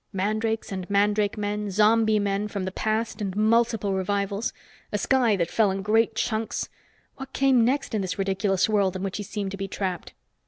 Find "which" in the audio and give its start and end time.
9.03-9.17